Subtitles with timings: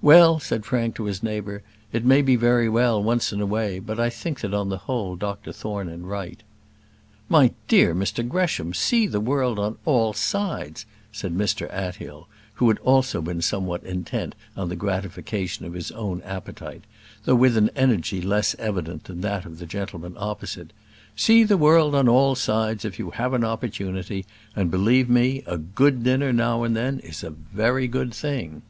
[0.00, 3.80] "Well," said Frank to his neighbour, "it may be very well once in a way;
[3.80, 6.40] but I think that on the whole Dr Thorne is right."
[7.28, 12.78] "My dear Mr Gresham, see the world on all sides," said Mr Athill, who had
[12.78, 16.84] also been somewhat intent on the gratification of his own appetite,
[17.24, 20.72] though with an energy less evident than that of the gentleman opposite.
[21.16, 25.58] "See the world on all sides if you have an opportunity; and, believe me, a
[25.58, 28.62] good dinner now and then is a very good thing."